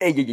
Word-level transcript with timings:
Ey, 0.00 0.14
ey, 0.16 0.26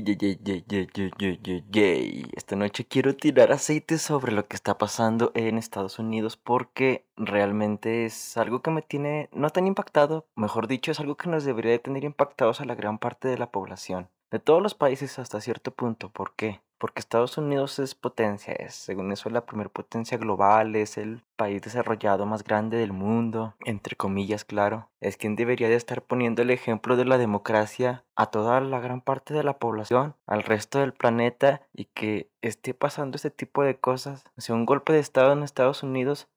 ey, 1.74 2.26
Esta 2.34 2.56
noche 2.56 2.86
quiero 2.86 3.16
tirar 3.16 3.52
aceite 3.52 3.98
sobre 3.98 4.32
lo 4.32 4.48
que 4.48 4.56
está 4.56 4.78
pasando 4.78 5.32
en 5.34 5.58
Estados 5.58 5.98
Unidos 5.98 6.38
porque 6.38 7.08
realmente 7.16 8.06
es 8.06 8.38
algo 8.38 8.62
que 8.62 8.70
me 8.70 8.84
tiene 8.84 9.28
no 9.34 9.50
tan 9.50 9.66
impactado, 9.66 10.28
mejor 10.36 10.68
dicho, 10.68 10.92
es 10.92 11.00
algo 11.00 11.18
que 11.18 11.30
nos 11.30 11.46
debería 11.46 11.72
de 11.72 11.80
tener 11.80 12.04
impactados 12.04 12.62
a 12.62 12.66
la 12.66 12.76
gran 12.76 13.00
parte 13.00 13.28
de 13.28 13.40
la 13.40 13.50
población, 13.50 14.08
de 14.30 14.38
todos 14.38 14.62
los 14.62 14.76
países 14.76 15.18
hasta 15.18 15.42
cierto 15.42 15.74
punto. 15.74 16.12
¿Por 16.12 16.36
qué? 16.36 16.62
Porque 16.78 17.00
Estados 17.00 17.38
Unidos 17.38 17.80
es 17.80 17.96
potencia, 17.96 18.54
es 18.54 18.76
según 18.76 19.12
eso 19.12 19.30
la 19.30 19.46
primer 19.46 19.70
potencia 19.70 20.18
global, 20.18 20.76
es 20.76 20.98
el 20.98 21.24
país 21.38 21.62
desarrollado 21.62 22.26
más 22.26 22.44
grande 22.44 22.78
del 22.78 22.92
mundo, 22.92 23.56
entre 23.64 23.96
comillas, 23.96 24.44
claro. 24.44 24.90
Es 25.00 25.16
quien 25.16 25.36
debería 25.36 25.70
de 25.70 25.76
estar 25.76 26.02
poniendo 26.02 26.42
el 26.42 26.52
ejemplo 26.52 26.98
de 26.98 27.06
la 27.06 27.18
democracia 27.18 28.04
a 28.16 28.26
toda 28.28 28.60
la 28.60 28.80
gran 28.82 29.02
parte 29.02 29.34
de 29.34 29.44
la 29.44 29.58
población, 29.58 30.16
al 30.28 30.44
resto 30.44 30.80
del 30.80 30.94
planeta 30.94 31.62
y 31.74 31.86
que 31.86 32.30
esté 32.42 32.74
pasando 32.74 33.16
este 33.16 33.32
tipo 33.32 33.64
de 33.64 33.78
cosas. 33.78 34.26
O 34.38 34.42
sea, 34.42 34.56
un 34.56 34.66
golpe 34.66 34.92
de 34.92 35.00
estado 35.00 35.32
en 35.32 35.44
Estados 35.44 35.82
Unidos, 35.82 36.28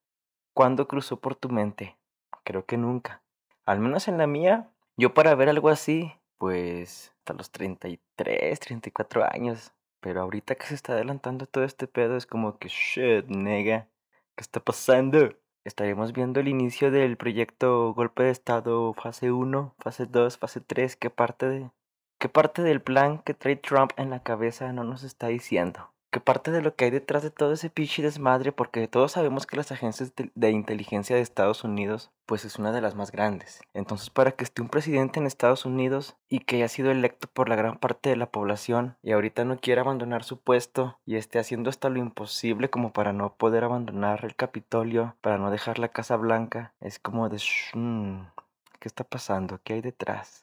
¿cuándo 0.54 0.86
cruzó 0.86 1.18
por 1.18 1.34
tu 1.34 1.48
mente? 1.48 1.96
Creo 2.44 2.64
que 2.64 2.76
nunca. 2.76 3.22
Al 3.66 3.80
menos 3.80 4.08
en 4.08 4.18
la 4.18 4.26
mía, 4.26 4.70
yo 4.96 5.14
para 5.14 5.34
ver 5.34 5.48
algo 5.48 5.68
así, 5.68 6.12
pues 6.38 7.12
hasta 7.18 7.34
los 7.34 7.50
33, 7.50 8.58
34 8.58 9.24
años. 9.30 9.72
Pero 10.00 10.22
ahorita 10.22 10.54
que 10.54 10.66
se 10.66 10.74
está 10.74 10.92
adelantando 10.92 11.46
todo 11.46 11.64
este 11.64 11.86
pedo 11.86 12.16
es 12.16 12.26
como 12.26 12.58
que 12.58 12.68
shit, 12.68 13.26
nega, 13.26 13.88
¿qué 14.36 14.42
está 14.42 14.60
pasando? 14.60 15.36
Estaremos 15.64 16.12
viendo 16.12 16.40
el 16.40 16.48
inicio 16.48 16.90
del 16.90 17.16
proyecto 17.16 17.92
Golpe 17.94 18.22
de 18.22 18.30
Estado 18.30 18.94
fase 18.94 19.32
1, 19.32 19.74
fase 19.78 20.06
2, 20.06 20.38
fase 20.38 20.60
3, 20.60 20.96
¿qué 20.96 21.10
parte 21.10 21.46
de 21.46 21.70
qué 22.18 22.28
parte 22.28 22.62
del 22.62 22.80
plan 22.80 23.18
que 23.18 23.34
trae 23.34 23.56
Trump 23.56 23.92
en 23.96 24.10
la 24.10 24.22
cabeza 24.22 24.72
no 24.72 24.84
nos 24.84 25.02
está 25.02 25.28
diciendo? 25.28 25.92
¿Qué 26.10 26.20
parte 26.20 26.50
de 26.50 26.62
lo 26.62 26.74
que 26.74 26.86
hay 26.86 26.90
detrás 26.90 27.22
de 27.22 27.30
todo 27.30 27.52
ese 27.52 27.68
pinche 27.68 28.02
desmadre? 28.02 28.50
Porque 28.50 28.88
todos 28.88 29.12
sabemos 29.12 29.46
que 29.46 29.58
las 29.58 29.72
agencias 29.72 30.12
de, 30.16 30.50
inteligencia 30.50 31.14
de 31.14 31.20
Estados 31.20 31.64
Unidos, 31.64 32.10
pues 32.24 32.46
es 32.46 32.58
una 32.58 32.72
de 32.72 32.80
las 32.80 32.94
más 32.94 33.12
grandes. 33.12 33.60
Entonces, 33.74 34.08
para 34.08 34.32
que 34.32 34.44
esté 34.44 34.62
un 34.62 34.70
presidente 34.70 35.20
en 35.20 35.26
Estados 35.26 35.66
Unidos 35.66 36.16
y 36.30 36.40
que 36.40 36.56
haya 36.56 36.68
sido 36.68 36.90
electo 36.90 37.28
por 37.28 37.50
la 37.50 37.56
gran 37.56 37.76
parte 37.76 38.08
de 38.08 38.16
la 38.16 38.30
población 38.30 38.96
y 39.02 39.12
ahorita 39.12 39.44
no 39.44 39.58
quiera 39.58 39.82
abandonar 39.82 40.24
su 40.24 40.40
puesto 40.40 40.98
y 41.04 41.16
esté 41.16 41.38
haciendo 41.38 41.68
hasta 41.68 41.90
lo 41.90 41.98
imposible 41.98 42.70
como 42.70 42.94
para 42.94 43.12
no 43.12 43.34
poder 43.34 43.64
abandonar 43.64 44.24
el 44.24 44.34
Capitolio, 44.34 45.14
para 45.20 45.36
no 45.36 45.50
dejar 45.50 45.78
la 45.78 45.88
Casa 45.88 46.16
Blanca, 46.16 46.72
es 46.80 46.98
como 46.98 47.28
de... 47.28 47.36
"Shh, 47.36 47.72
¿Qué 48.80 48.88
está 48.88 49.04
pasando? 49.04 49.60
¿Qué 49.62 49.74
hay 49.74 49.80
detrás? 49.82 50.42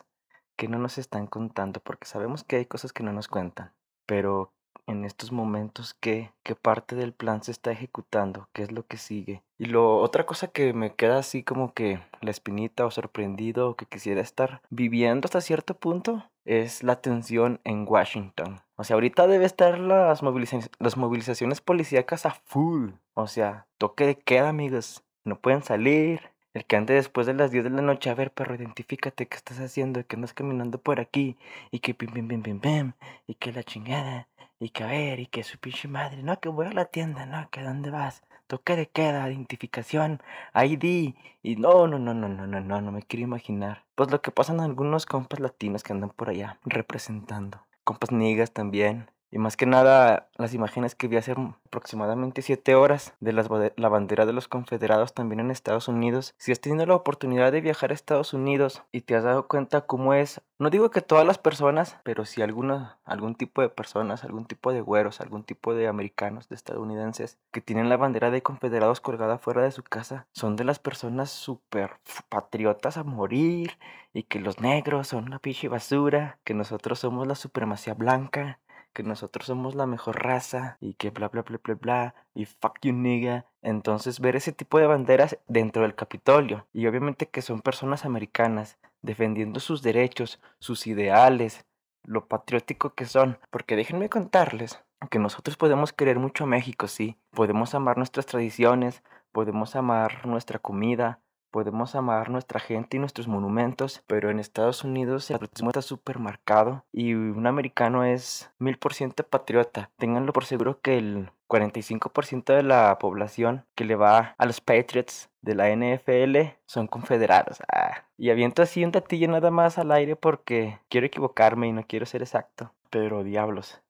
que 0.55 0.67
no 0.67 0.79
nos 0.79 0.97
están 0.97 1.27
contando, 1.27 1.79
porque 1.81 2.07
sabemos 2.07 2.43
que 2.43 2.55
hay 2.57 2.65
cosas 2.65 2.93
que 2.93 3.03
no 3.03 3.11
nos 3.11 3.27
cuentan, 3.27 3.73
pero 4.05 4.53
en 4.87 5.05
estos 5.05 5.31
momentos, 5.31 5.95
¿qué, 5.99 6.31
qué 6.43 6.55
parte 6.55 6.95
del 6.95 7.13
plan 7.13 7.43
se 7.43 7.51
está 7.51 7.71
ejecutando? 7.71 8.47
¿Qué 8.53 8.63
es 8.63 8.71
lo 8.71 8.85
que 8.85 8.97
sigue? 8.97 9.41
Y 9.57 9.65
lo 9.65 9.97
otra 9.97 10.25
cosa 10.25 10.47
que 10.47 10.73
me 10.73 10.93
queda 10.93 11.17
así 11.17 11.43
como 11.43 11.73
que 11.73 11.99
la 12.21 12.31
espinita 12.31 12.85
o 12.85 12.91
sorprendido 12.91 13.75
que 13.75 13.85
quisiera 13.85 14.21
estar 14.21 14.61
viviendo 14.69 15.25
hasta 15.25 15.41
cierto 15.41 15.73
punto 15.75 16.23
es 16.43 16.83
la 16.83 17.01
tensión 17.01 17.59
en 17.63 17.85
Washington. 17.87 18.59
O 18.75 18.83
sea, 18.83 18.95
ahorita 18.95 19.25
debe 19.27 19.45
estar 19.45 19.79
las, 19.79 20.21
moviliza- 20.21 20.69
las 20.79 20.97
movilizaciones 20.97 21.61
policíacas 21.61 22.25
a 22.25 22.31
full. 22.31 22.91
O 23.13 23.27
sea, 23.27 23.67
toque 23.77 24.05
de 24.05 24.15
queda, 24.15 24.49
amigos. 24.49 25.03
No 25.23 25.39
pueden 25.39 25.63
salir, 25.63 26.29
el 26.55 26.63
que 26.63 26.77
ande 26.77 26.93
después 26.93 27.27
de 27.27 27.33
las 27.33 27.51
10 27.51 27.65
de 27.65 27.69
la 27.69 27.81
noche, 27.81 28.09
a 28.09 28.15
ver, 28.15 28.31
perro, 28.31 28.55
identifícate 28.55 29.27
qué 29.27 29.35
estás 29.35 29.59
haciendo, 29.59 30.07
que 30.07 30.15
andas 30.15 30.33
caminando 30.33 30.77
por 30.77 31.01
aquí, 31.01 31.35
y 31.69 31.79
que 31.79 31.93
pim, 31.93 32.11
pim, 32.13 32.29
pim, 32.29 32.41
pim, 32.41 32.59
pim, 32.61 32.93
y 33.27 33.33
que 33.35 33.51
la 33.51 33.61
chingada, 33.63 34.29
y 34.57 34.69
que 34.69 34.85
a 34.85 34.87
ver, 34.87 35.19
y 35.19 35.25
que 35.27 35.43
su 35.43 35.57
pinche 35.57 35.89
madre, 35.89 36.23
no, 36.23 36.39
que 36.39 36.47
voy 36.47 36.67
a 36.67 36.71
la 36.71 36.85
tienda, 36.85 37.25
no, 37.25 37.49
que 37.49 37.61
dónde 37.61 37.89
vas, 37.91 38.23
toque 38.47 38.77
de 38.77 38.87
queda, 38.87 39.29
identificación, 39.29 40.21
ID, 40.53 41.13
y 41.43 41.55
no, 41.57 41.87
no, 41.87 41.99
no, 41.99 42.13
no, 42.13 42.29
no, 42.29 42.47
no, 42.47 42.61
no, 42.61 42.81
no 42.81 42.91
me 42.93 43.03
quiero 43.03 43.25
imaginar. 43.25 43.83
Pues 43.95 44.09
lo 44.09 44.21
que 44.21 44.31
pasan 44.31 44.61
algunos 44.61 45.05
compas 45.05 45.41
latinos 45.41 45.83
que 45.83 45.91
andan 45.91 46.11
por 46.11 46.29
allá 46.29 46.57
representando, 46.63 47.59
compas 47.83 48.13
niggas 48.13 48.53
también. 48.53 49.09
Y 49.35 49.37
más 49.37 49.57
que 49.57 49.65
nada, 49.65 50.29
las 50.37 50.53
imágenes 50.53 50.95
que 50.95 51.09
vi 51.09 51.17
hace 51.17 51.35
aproximadamente 51.65 52.41
7 52.41 52.73
horas 52.75 53.13
de 53.19 53.33
las 53.33 53.49
la 53.75 53.89
bandera 53.89 54.25
de 54.25 54.31
los 54.31 54.47
confederados 54.47 55.13
también 55.13 55.41
en 55.41 55.51
Estados 55.51 55.89
Unidos. 55.89 56.33
Si 56.37 56.53
has 56.53 56.61
tenido 56.61 56.85
la 56.85 56.95
oportunidad 56.95 57.51
de 57.51 57.59
viajar 57.59 57.91
a 57.91 57.95
Estados 57.95 58.33
Unidos 58.33 58.83
y 58.93 59.01
te 59.01 59.13
has 59.13 59.25
dado 59.25 59.49
cuenta 59.49 59.81
cómo 59.81 60.13
es, 60.13 60.39
no 60.57 60.69
digo 60.69 60.89
que 60.89 61.01
todas 61.01 61.27
las 61.27 61.37
personas, 61.37 61.97
pero 62.03 62.23
sí 62.23 62.41
alguna, 62.41 62.97
algún 63.03 63.35
tipo 63.35 63.61
de 63.61 63.67
personas, 63.67 64.23
algún 64.23 64.45
tipo 64.45 64.71
de 64.71 64.79
güeros, 64.79 65.19
algún 65.19 65.43
tipo 65.43 65.73
de 65.73 65.89
americanos, 65.89 66.47
de 66.47 66.55
estadounidenses, 66.55 67.37
que 67.51 67.59
tienen 67.59 67.89
la 67.89 67.97
bandera 67.97 68.31
de 68.31 68.41
confederados 68.41 69.01
colgada 69.01 69.37
fuera 69.37 69.63
de 69.63 69.71
su 69.71 69.83
casa, 69.83 70.27
son 70.31 70.55
de 70.55 70.63
las 70.63 70.79
personas 70.79 71.29
súper 71.29 71.99
patriotas 72.29 72.95
a 72.95 73.03
morir 73.03 73.77
y 74.13 74.23
que 74.23 74.39
los 74.39 74.61
negros 74.61 75.09
son 75.09 75.25
una 75.25 75.39
pinche 75.39 75.67
basura, 75.67 76.39
que 76.45 76.53
nosotros 76.53 76.99
somos 76.99 77.27
la 77.27 77.35
supremacía 77.35 77.95
blanca 77.95 78.59
que 78.95 79.03
nosotros 79.03 79.45
somos 79.45 79.75
la 79.75 79.85
mejor 79.85 80.23
raza 80.23 80.77
y 80.79 80.93
que 80.93 81.11
bla 81.11 81.27
bla 81.27 81.43
bla 81.43 81.59
bla 81.61 81.75
bla 81.75 82.15
y 82.33 82.45
fuck 82.45 82.79
you 82.81 82.93
nigga. 82.93 83.45
Entonces 83.61 84.19
ver 84.21 84.35
ese 84.35 84.53
tipo 84.53 84.79
de 84.79 84.87
banderas 84.87 85.37
dentro 85.47 85.83
del 85.83 85.93
Capitolio. 85.93 86.65
Y 86.73 86.87
obviamente 86.87 87.27
que 87.27 87.43
son 87.43 87.61
personas 87.61 88.05
americanas 88.05 88.77
defendiendo 89.01 89.59
sus 89.59 89.83
derechos, 89.83 90.41
sus 90.59 90.87
ideales, 90.87 91.65
lo 92.03 92.27
patriótico 92.27 92.95
que 92.95 93.05
son, 93.05 93.37
porque 93.51 93.75
déjenme 93.75 94.09
contarles 94.09 94.81
que 95.11 95.19
nosotros 95.19 95.57
podemos 95.57 95.93
querer 95.93 96.17
mucho 96.17 96.45
a 96.45 96.47
México, 96.47 96.87
sí, 96.87 97.17
podemos 97.31 97.75
amar 97.75 97.97
nuestras 97.97 98.25
tradiciones, 98.25 99.03
podemos 99.31 99.75
amar 99.75 100.25
nuestra 100.25 100.57
comida, 100.57 101.19
Podemos 101.51 101.95
amar 101.95 102.29
nuestra 102.29 102.59
gente 102.59 102.97
y 102.97 102.99
nuestros 102.99 103.27
monumentos, 103.27 104.03
pero 104.07 104.29
en 104.29 104.39
Estados 104.39 104.83
Unidos 104.83 105.29
el 105.29 105.35
patriotismo 105.35 105.69
está 105.69 105.81
súper 105.81 106.19
marcado 106.19 106.83
y 106.91 107.13
un 107.13 107.47
americano 107.47 108.03
es 108.03 108.51
mil 108.59 108.77
por 108.77 108.93
ciento 108.93 109.23
patriota. 109.23 109.89
Ténganlo 109.97 110.33
por 110.33 110.45
seguro 110.45 110.81
que 110.81 110.97
el 110.97 111.31
45% 111.47 112.53
de 112.53 112.63
la 112.63 112.97
población 112.99 113.65
que 113.75 113.85
le 113.85 113.95
va 113.95 114.35
a 114.37 114.45
los 114.45 114.61
Patriots 114.61 115.29
de 115.41 115.55
la 115.55 115.69
NFL 115.69 116.57
son 116.65 116.87
confederados. 116.87 117.59
Ah, 117.71 118.05
Y 118.17 118.29
aviento 118.29 118.61
así 118.61 118.83
un 118.83 118.91
datillo 118.91 119.27
nada 119.27 119.51
más 119.51 119.77
al 119.77 119.91
aire 119.91 120.15
porque 120.15 120.79
quiero 120.89 121.07
equivocarme 121.07 121.67
y 121.67 121.71
no 121.71 121.83
quiero 121.87 122.05
ser 122.05 122.21
exacto. 122.21 122.73
Pero 122.89 123.23
diablos, 123.23 123.81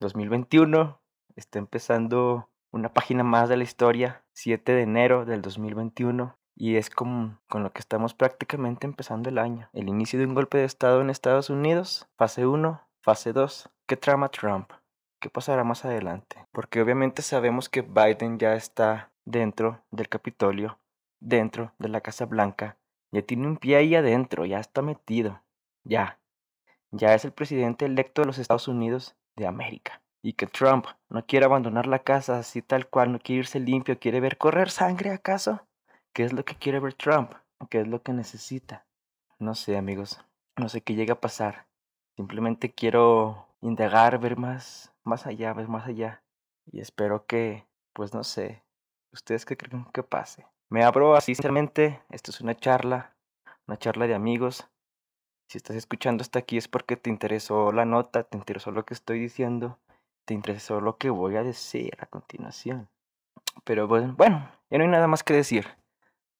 2021 0.00 1.00
está 1.36 1.58
empezando 1.58 2.48
una 2.72 2.92
página 2.92 3.22
más 3.22 3.48
de 3.48 3.56
la 3.56 3.64
historia, 3.64 4.24
7 4.32 4.72
de 4.72 4.82
enero 4.82 5.24
del 5.24 5.42
2021. 5.42 6.36
Y 6.54 6.76
es 6.76 6.90
como 6.90 7.38
con 7.48 7.62
lo 7.62 7.72
que 7.72 7.80
estamos 7.80 8.14
prácticamente 8.14 8.86
empezando 8.86 9.28
el 9.28 9.38
año. 9.38 9.68
El 9.72 9.88
inicio 9.88 10.18
de 10.18 10.26
un 10.26 10.34
golpe 10.34 10.58
de 10.58 10.64
Estado 10.64 11.00
en 11.00 11.10
Estados 11.10 11.50
Unidos, 11.50 12.08
fase 12.16 12.46
1, 12.46 12.80
fase 13.00 13.32
2. 13.32 13.70
¿Qué 13.86 13.96
trama 13.96 14.28
Trump? 14.28 14.70
¿Qué 15.20 15.30
pasará 15.30 15.64
más 15.64 15.84
adelante? 15.84 16.46
Porque 16.52 16.80
obviamente 16.82 17.22
sabemos 17.22 17.68
que 17.68 17.82
Biden 17.82 18.38
ya 18.38 18.54
está 18.54 19.12
dentro 19.24 19.82
del 19.90 20.08
Capitolio, 20.08 20.78
dentro 21.20 21.72
de 21.78 21.88
la 21.88 22.00
Casa 22.00 22.26
Blanca. 22.26 22.76
Ya 23.12 23.22
tiene 23.22 23.46
un 23.46 23.56
pie 23.56 23.76
ahí 23.76 23.94
adentro, 23.94 24.46
ya 24.46 24.58
está 24.58 24.82
metido. 24.82 25.42
Ya. 25.84 26.18
Ya 26.90 27.14
es 27.14 27.24
el 27.24 27.32
presidente 27.32 27.84
electo 27.84 28.22
de 28.22 28.26
los 28.26 28.38
Estados 28.38 28.68
Unidos 28.68 29.16
de 29.36 29.46
América. 29.46 30.02
Y 30.22 30.34
que 30.34 30.46
Trump 30.46 30.86
no 31.08 31.24
quiere 31.26 31.46
abandonar 31.46 31.86
la 31.86 32.00
casa 32.00 32.38
así 32.38 32.62
tal 32.62 32.88
cual, 32.88 33.12
no 33.12 33.18
quiere 33.18 33.40
irse 33.40 33.60
limpio, 33.60 33.98
quiere 33.98 34.20
ver 34.20 34.38
correr 34.38 34.70
sangre 34.70 35.10
acaso. 35.10 35.66
¿Qué 36.14 36.24
es 36.24 36.34
lo 36.34 36.44
que 36.44 36.56
quiere 36.56 36.78
ver 36.78 36.92
Trump? 36.92 37.32
¿Qué 37.70 37.80
es 37.80 37.88
lo 37.88 38.02
que 38.02 38.12
necesita? 38.12 38.84
No 39.38 39.54
sé, 39.54 39.78
amigos. 39.78 40.20
No 40.58 40.68
sé 40.68 40.82
qué 40.82 40.94
llega 40.94 41.14
a 41.14 41.20
pasar. 41.20 41.66
Simplemente 42.16 42.70
quiero 42.70 43.48
indagar, 43.62 44.18
ver 44.18 44.36
más, 44.36 44.92
más 45.04 45.26
allá, 45.26 45.54
ver 45.54 45.68
más 45.68 45.86
allá. 45.86 46.22
Y 46.66 46.80
espero 46.80 47.24
que, 47.24 47.66
pues 47.94 48.12
no 48.12 48.24
sé, 48.24 48.62
ustedes 49.10 49.46
qué 49.46 49.56
creen 49.56 49.86
que 49.86 50.02
pase. 50.02 50.46
Me 50.68 50.84
abro 50.84 51.16
así 51.16 51.34
sinceramente. 51.34 52.02
Esto 52.10 52.30
es 52.30 52.42
una 52.42 52.54
charla, 52.54 53.16
una 53.66 53.78
charla 53.78 54.06
de 54.06 54.14
amigos. 54.14 54.68
Si 55.48 55.56
estás 55.56 55.76
escuchando 55.76 56.20
hasta 56.20 56.40
aquí 56.40 56.58
es 56.58 56.68
porque 56.68 56.96
te 56.96 57.08
interesó 57.08 57.72
la 57.72 57.86
nota, 57.86 58.24
te 58.24 58.36
interesó 58.36 58.70
lo 58.70 58.84
que 58.84 58.92
estoy 58.92 59.18
diciendo, 59.18 59.78
te 60.26 60.34
interesó 60.34 60.82
lo 60.82 60.98
que 60.98 61.08
voy 61.08 61.36
a 61.36 61.42
decir 61.42 61.96
a 62.00 62.06
continuación. 62.06 62.90
Pero 63.64 63.88
bueno, 63.88 64.14
bueno, 64.18 64.50
ya 64.68 64.76
no 64.76 64.84
hay 64.84 64.90
nada 64.90 65.06
más 65.06 65.22
que 65.22 65.32
decir. 65.32 65.81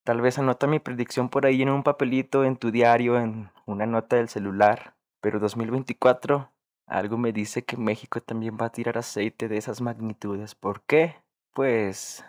Tal 0.05 0.21
vez 0.21 0.39
anota 0.39 0.67
mi 0.67 0.79
predicción 0.79 1.29
por 1.29 1.47
ahí 1.47 1.63
en 1.63 1.71
un 1.71 1.83
papelito, 1.83 2.45
en 2.45 2.57
tu 2.57 2.71
diario, 2.71 3.19
en 3.19 3.51
una 3.67 3.87
nota 3.87 4.17
del 4.17 4.29
celular. 4.29 4.95
Pero 5.21 5.39
2024, 5.39 6.51
algo 6.87 7.19
me 7.19 7.33
dice 7.33 7.65
que 7.65 7.77
México 7.77 8.21
también 8.21 8.59
va 8.61 8.67
a 8.67 8.73
tirar 8.73 8.99
aceite 8.99 9.49
de 9.49 9.57
esas 9.57 9.81
magnitudes. 9.81 10.55
¿Por 10.55 10.83
qué? 10.83 11.17
Pues 11.53 12.25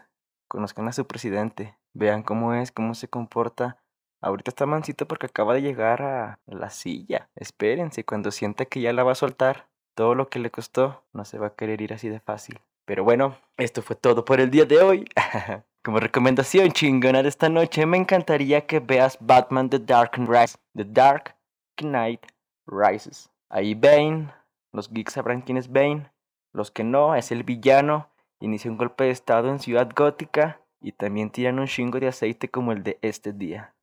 conozcan 0.47 0.87
a 0.87 0.93
su 0.93 1.07
presidente, 1.07 1.77
vean 1.93 2.21
cómo 2.21 2.53
es, 2.53 2.71
cómo 2.71 2.93
se 2.93 3.07
comporta, 3.07 3.83
Ahorita 4.23 4.51
está 4.51 4.65
mansito 4.65 5.05
porque 5.05 5.25
acaba 5.25 5.53
de 5.53 5.61
llegar 5.61 6.01
a 6.01 6.39
la 6.45 6.69
silla. 6.69 7.29
Espérense, 7.35 8.05
cuando 8.05 8.31
sienta 8.31 8.63
que 8.63 8.79
ya 8.79 8.93
la 8.93 9.03
va 9.03 9.11
a 9.11 9.15
soltar, 9.15 9.67
todo 9.95 10.15
lo 10.15 10.29
que 10.29 10.39
le 10.39 10.49
costó 10.49 11.03
no 11.11 11.25
se 11.25 11.37
va 11.37 11.47
a 11.47 11.55
querer 11.55 11.81
ir 11.81 11.93
así 11.93 12.07
de 12.07 12.21
fácil. 12.21 12.61
Pero 12.85 13.03
bueno, 13.03 13.35
esto 13.57 13.81
fue 13.81 13.97
todo 13.97 14.23
por 14.23 14.39
el 14.39 14.49
día 14.49 14.63
de 14.63 14.81
hoy. 14.81 15.09
Como 15.83 16.00
recomendación 16.00 16.71
chingona 16.71 17.21
de 17.24 17.27
esta 17.27 17.50
noche, 17.50 17.85
me 17.85 17.97
encantaría 17.97 18.65
que 18.65 18.80
veas 18.80 19.18
Batman 19.19 19.69
The 19.69 19.80
Dark 19.80 20.12
Knight, 20.13 20.51
The 20.74 20.85
Dark 20.85 21.35
Knight 21.75 22.25
Rises. 22.65 23.30
Ahí 23.50 23.75
Bane, 23.75 24.33
los 24.71 24.89
geeks 24.89 25.12
sabrán 25.12 25.41
quién 25.41 25.57
es 25.57 25.69
Bane, 25.69 26.09
los 26.53 26.71
que 26.71 26.85
no, 26.85 27.15
es 27.15 27.33
el 27.33 27.44
villano, 27.44 28.09
inicia 28.39 28.71
un 28.71 28.77
golpe 28.77 29.03
de 29.03 29.09
estado 29.09 29.50
en 29.50 29.59
Ciudad 29.59 29.91
Gótica 29.94 30.62
y 30.80 30.94
también 30.94 31.31
tiran 31.31 31.59
un 31.59 31.68
chingo 31.68 32.00
de 32.00 32.07
aceite 32.07 32.50
como 32.50 32.71
el 32.71 32.83
de 32.83 32.97
este 33.01 33.33
día. 33.33 33.75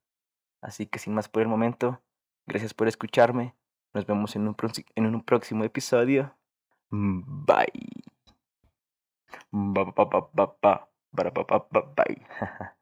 Así 0.59 0.87
que 0.87 0.97
sin 0.97 1.13
más 1.13 1.29
por 1.29 1.43
el 1.43 1.49
momento, 1.49 2.01
gracias 2.47 2.73
por 2.73 2.87
escucharme, 2.87 3.53
nos 3.93 4.07
vemos 4.07 4.35
en 4.35 4.47
un, 4.47 5.21
próximo 5.23 5.63
episodio. 5.63 6.35
Bye. 6.89 8.03
Bye. 11.13 11.29
Bye. 11.95 12.69